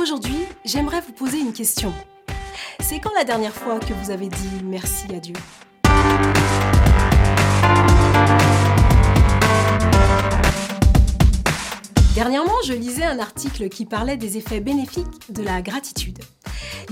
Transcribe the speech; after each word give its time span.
Aujourd'hui, 0.00 0.46
j'aimerais 0.64 1.02
vous 1.02 1.12
poser 1.12 1.40
une 1.40 1.52
question. 1.52 1.92
C'est 2.80 3.00
quand 3.00 3.12
la 3.18 3.24
dernière 3.24 3.54
fois 3.54 3.78
que 3.78 3.92
vous 3.92 4.10
avez 4.10 4.28
dit 4.28 4.64
merci 4.64 5.14
à 5.14 5.20
Dieu? 5.20 5.34
Dernièrement, 12.14 12.56
je 12.66 12.72
lisais 12.72 13.04
un 13.04 13.18
article 13.18 13.68
qui 13.68 13.84
parlait 13.84 14.16
des 14.16 14.38
effets 14.38 14.60
bénéfiques 14.60 15.30
de 15.30 15.42
la 15.42 15.60
gratitude. 15.60 16.18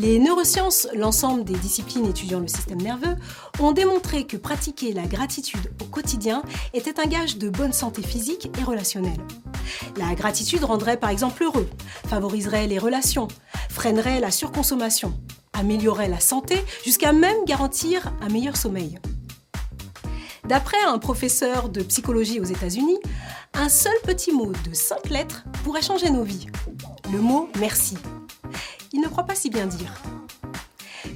Les 0.01 0.21
neurosciences, 0.21 0.87
l'ensemble 0.95 1.43
des 1.43 1.57
disciplines 1.57 2.07
étudiant 2.07 2.39
le 2.39 2.47
système 2.47 2.81
nerveux, 2.81 3.17
ont 3.59 3.73
démontré 3.73 4.29
que 4.29 4.37
pratiquer 4.37 4.93
la 4.93 5.07
gratitude 5.07 5.73
au 5.83 5.87
quotidien 5.87 6.43
était 6.73 7.01
un 7.01 7.07
gage 7.07 7.37
de 7.37 7.49
bonne 7.49 7.73
santé 7.73 8.03
physique 8.03 8.49
et 8.61 8.63
relationnelle. 8.63 9.19
La 9.97 10.15
gratitude 10.15 10.63
rendrait 10.63 10.99
par 10.99 11.11
exemple 11.11 11.43
heureux, 11.43 11.69
favoriserait 12.07 12.69
les 12.69 12.79
relations, 12.79 13.27
freinerait 13.71 14.21
la 14.21 14.31
surconsommation, 14.31 15.19
améliorerait 15.53 16.09
la 16.09 16.21
santé, 16.21 16.65
jusqu'à 16.85 17.13
même 17.13 17.45
garantir 17.45 18.13
un 18.21 18.29
meilleur 18.29 18.57
sommeil. 18.57 19.01
D'après 20.45 20.81
un 20.87 20.99
professeur 20.99 21.69
de 21.71 21.83
psychologie 21.83 22.39
aux 22.39 22.45
États-Unis, 22.45 22.99
un 23.53 23.69
seul 23.69 23.97
petit 24.05 24.31
mot 24.31 24.53
de 24.69 24.75
cinq 24.75 25.11
lettres 25.11 25.45
pourrait 25.65 25.83
changer 25.83 26.11
nos 26.11 26.23
vies. 26.23 26.47
Le 27.13 27.19
mot 27.19 27.49
merci. 27.59 27.97
Il 28.93 29.01
ne 29.01 29.09
croit 29.09 29.25
pas 29.25 29.35
si 29.35 29.51
bien 29.51 29.67
dire. 29.67 29.93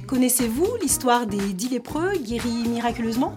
Connaissez-vous 0.07 0.67
l'histoire 0.81 1.25
des 1.27 1.53
dix 1.53 1.69
lépreux 1.69 2.13
guéris 2.17 2.67
miraculeusement? 2.67 3.35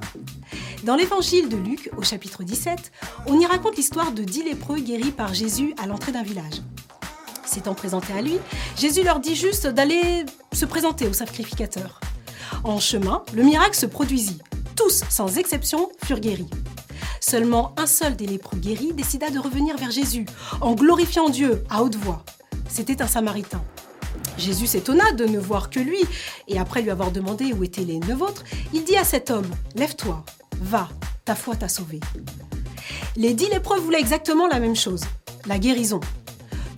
Dans 0.84 0.94
l'évangile 0.94 1.48
de 1.48 1.56
Luc, 1.56 1.90
au 1.96 2.02
chapitre 2.02 2.44
17, 2.44 2.92
on 3.26 3.40
y 3.40 3.46
raconte 3.46 3.76
l'histoire 3.76 4.12
de 4.12 4.22
dix 4.22 4.42
lépreux 4.42 4.78
guéris 4.78 5.10
par 5.10 5.34
Jésus 5.34 5.74
à 5.82 5.86
l'entrée 5.86 6.12
d'un 6.12 6.22
village. 6.22 6.62
S'étant 7.44 7.74
présenté 7.74 8.12
à 8.12 8.22
lui, 8.22 8.38
Jésus 8.76 9.02
leur 9.02 9.20
dit 9.20 9.36
juste 9.36 9.66
d'aller 9.66 10.26
se 10.52 10.66
présenter 10.66 11.06
au 11.08 11.12
sacrificateur. 11.12 12.00
En 12.64 12.78
chemin, 12.78 13.22
le 13.34 13.42
miracle 13.42 13.76
se 13.76 13.86
produisit 13.86 14.40
tous, 14.76 15.04
sans 15.08 15.38
exception, 15.38 15.88
furent 16.04 16.20
guéris. 16.20 16.50
Seulement 17.20 17.74
un 17.78 17.86
seul 17.86 18.14
des 18.14 18.26
lépreux 18.26 18.58
guéris 18.58 18.92
décida 18.92 19.30
de 19.30 19.38
revenir 19.38 19.76
vers 19.78 19.90
Jésus, 19.90 20.26
en 20.60 20.74
glorifiant 20.74 21.30
Dieu 21.30 21.64
à 21.70 21.82
haute 21.82 21.96
voix. 21.96 22.24
C'était 22.68 23.00
un 23.00 23.06
Samaritain. 23.06 23.62
Jésus 24.38 24.66
s'étonna 24.66 25.12
de 25.12 25.24
ne 25.24 25.38
voir 25.38 25.70
que 25.70 25.80
lui, 25.80 26.00
et 26.48 26.58
après 26.58 26.82
lui 26.82 26.90
avoir 26.90 27.10
demandé 27.10 27.52
où 27.52 27.64
étaient 27.64 27.84
les 27.84 27.98
neuf 27.98 28.20
autres, 28.20 28.44
il 28.72 28.84
dit 28.84 28.96
à 28.96 29.04
cet 29.04 29.30
homme, 29.30 29.50
Lève-toi, 29.74 30.24
va, 30.60 30.88
ta 31.24 31.34
foi 31.34 31.56
t'a 31.56 31.68
sauvé. 31.68 32.00
Les 33.16 33.34
dix 33.34 33.48
lépreux 33.48 33.80
voulaient 33.80 34.00
exactement 34.00 34.46
la 34.46 34.60
même 34.60 34.76
chose, 34.76 35.02
la 35.46 35.58
guérison. 35.58 36.00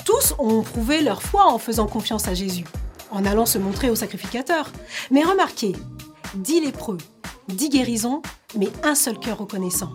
Tous 0.04 0.34
ont 0.38 0.62
prouvé 0.62 1.02
leur 1.02 1.22
foi 1.22 1.46
en 1.46 1.58
faisant 1.58 1.86
confiance 1.86 2.28
à 2.28 2.34
Jésus, 2.34 2.64
en 3.10 3.24
allant 3.24 3.46
se 3.46 3.58
montrer 3.58 3.90
au 3.90 3.94
sacrificateur. 3.94 4.70
Mais 5.10 5.22
remarquez, 5.22 5.74
dix 6.34 6.60
lépreux, 6.60 6.98
dix 7.48 7.68
guérisons, 7.68 8.22
mais 8.56 8.68
un 8.84 8.94
seul 8.94 9.18
cœur 9.18 9.38
reconnaissant. 9.38 9.90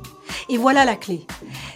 Et 0.50 0.58
voilà 0.58 0.86
la 0.86 0.96
clé. 0.96 1.26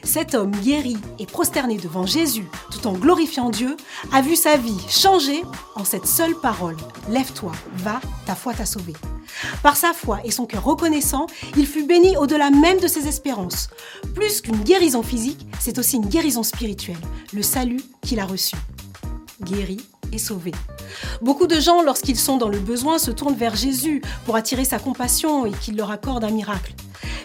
Cet 0.07 0.35
homme 0.35 0.51
guéri 0.51 0.95
et 1.19 1.25
prosterné 1.25 1.75
devant 1.75 2.05
Jésus, 2.05 2.47
tout 2.71 2.87
en 2.87 2.93
glorifiant 2.93 3.49
Dieu, 3.49 3.75
a 4.13 4.21
vu 4.21 4.37
sa 4.37 4.55
vie 4.55 4.79
changer 4.87 5.43
en 5.75 5.83
cette 5.83 6.07
seule 6.07 6.33
parole. 6.33 6.77
Lève-toi, 7.09 7.51
va, 7.75 7.99
ta 8.25 8.33
foi 8.33 8.53
t'a 8.53 8.65
sauvé. 8.65 8.93
Par 9.61 9.75
sa 9.75 9.91
foi 9.91 10.19
et 10.23 10.31
son 10.31 10.45
cœur 10.45 10.63
reconnaissant, 10.63 11.27
il 11.57 11.67
fut 11.67 11.83
béni 11.83 12.15
au-delà 12.15 12.51
même 12.51 12.79
de 12.79 12.87
ses 12.87 13.05
espérances. 13.09 13.67
Plus 14.15 14.39
qu'une 14.39 14.63
guérison 14.63 15.03
physique, 15.03 15.45
c'est 15.59 15.77
aussi 15.77 15.97
une 15.97 16.07
guérison 16.07 16.41
spirituelle, 16.41 16.95
le 17.33 17.43
salut 17.43 17.81
qu'il 18.01 18.21
a 18.21 18.25
reçu. 18.25 18.55
Guéri 19.43 19.81
et 20.13 20.17
sauvé. 20.19 20.53
Beaucoup 21.21 21.47
de 21.47 21.59
gens, 21.59 21.81
lorsqu'ils 21.81 22.17
sont 22.17 22.37
dans 22.37 22.49
le 22.49 22.59
besoin, 22.59 22.97
se 22.97 23.11
tournent 23.11 23.35
vers 23.35 23.57
Jésus 23.57 24.01
pour 24.25 24.37
attirer 24.37 24.63
sa 24.63 24.79
compassion 24.79 25.45
et 25.45 25.51
qu'il 25.51 25.75
leur 25.75 25.91
accorde 25.91 26.23
un 26.23 26.31
miracle. 26.31 26.73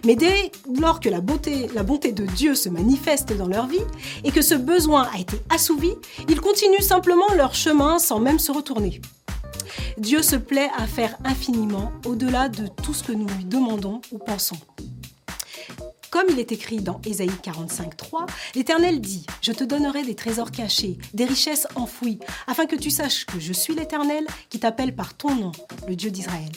Mais 0.04 0.16
dès 0.16 0.50
lors 0.80 1.00
que 1.00 1.08
la 1.08 1.20
bonté 1.20 2.12
de 2.12 2.26
Dieu 2.26 2.54
se 2.54 2.68
manifeste 2.68 3.36
dans 3.36 3.46
leur 3.46 3.66
vie 3.66 3.84
et 4.24 4.32
que 4.32 4.42
ce 4.42 4.54
besoin 4.54 5.08
a 5.14 5.18
été 5.18 5.36
assouvi, 5.50 5.92
ils 6.28 6.40
continuent 6.40 6.80
simplement 6.80 7.32
leur 7.36 7.54
chemin 7.54 7.98
sans 7.98 8.18
même 8.18 8.38
se 8.38 8.50
retourner. 8.50 9.00
Dieu 9.98 10.22
se 10.22 10.36
plaît 10.36 10.70
à 10.76 10.86
faire 10.86 11.16
infiniment 11.24 11.92
au-delà 12.06 12.48
de 12.48 12.66
tout 12.66 12.94
ce 12.94 13.04
que 13.04 13.12
nous 13.12 13.28
lui 13.28 13.44
demandons 13.44 14.00
ou 14.10 14.18
pensons. 14.18 14.58
Comme 16.10 16.26
il 16.28 16.38
est 16.38 16.52
écrit 16.52 16.80
dans 16.80 17.00
Ésaïe 17.06 17.30
45, 17.42 17.96
3, 17.96 18.26
l'Éternel 18.54 19.00
dit 19.00 19.24
Je 19.40 19.52
te 19.52 19.64
donnerai 19.64 20.02
des 20.02 20.14
trésors 20.14 20.50
cachés, 20.50 20.98
des 21.14 21.24
richesses 21.24 21.66
enfouies, 21.74 22.18
afin 22.46 22.66
que 22.66 22.76
tu 22.76 22.90
saches 22.90 23.24
que 23.24 23.40
je 23.40 23.54
suis 23.54 23.74
l'Éternel 23.74 24.26
qui 24.50 24.58
t'appelle 24.58 24.94
par 24.94 25.14
ton 25.14 25.34
nom, 25.34 25.52
le 25.88 25.96
Dieu 25.96 26.10
d'Israël. 26.10 26.52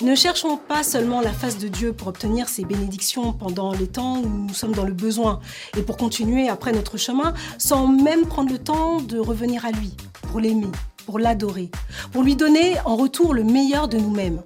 Ne 0.00 0.14
cherchons 0.14 0.56
pas 0.56 0.82
seulement 0.82 1.20
la 1.20 1.32
face 1.32 1.58
de 1.58 1.68
Dieu 1.68 1.92
pour 1.92 2.08
obtenir 2.08 2.48
ses 2.48 2.64
bénédictions 2.64 3.32
pendant 3.32 3.72
les 3.72 3.88
temps 3.88 4.20
où 4.20 4.28
nous 4.28 4.54
sommes 4.54 4.74
dans 4.74 4.84
le 4.84 4.92
besoin 4.92 5.40
et 5.76 5.82
pour 5.82 5.96
continuer 5.96 6.48
après 6.48 6.72
notre 6.72 6.96
chemin 6.96 7.34
sans 7.58 7.86
même 7.86 8.26
prendre 8.26 8.50
le 8.50 8.58
temps 8.58 9.00
de 9.00 9.18
revenir 9.18 9.64
à 9.64 9.72
lui, 9.72 9.94
pour 10.30 10.40
l'aimer, 10.40 10.70
pour 11.04 11.18
l'adorer, 11.18 11.70
pour 12.12 12.22
lui 12.22 12.36
donner 12.36 12.76
en 12.84 12.96
retour 12.96 13.34
le 13.34 13.42
meilleur 13.42 13.88
de 13.88 13.98
nous-mêmes 13.98 14.42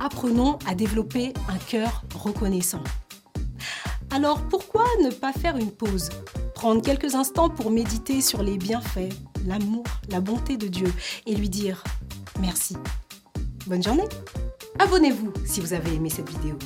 apprenons 0.00 0.58
à 0.66 0.74
développer 0.74 1.32
un 1.48 1.58
cœur 1.58 2.02
reconnaissant. 2.14 2.82
Alors 4.10 4.40
pourquoi 4.48 4.84
ne 5.04 5.10
pas 5.10 5.32
faire 5.32 5.56
une 5.56 5.70
pause? 5.70 6.08
Prendre 6.54 6.82
quelques 6.82 7.14
instants 7.14 7.48
pour 7.48 7.70
méditer 7.70 8.20
sur 8.20 8.42
les 8.42 8.58
bienfaits, 8.58 9.14
l'amour, 9.46 9.84
la 10.08 10.20
bonté 10.20 10.56
de 10.56 10.66
Dieu 10.66 10.92
et 11.26 11.34
lui 11.34 11.48
dire 11.48 11.84
merci. 12.40 12.76
Bonne 13.66 13.82
journée 13.82 14.08
Abonnez-vous 14.78 15.32
si 15.44 15.60
vous 15.60 15.72
avez 15.72 15.94
aimé 15.94 16.08
cette 16.10 16.28
vidéo. 16.30 16.56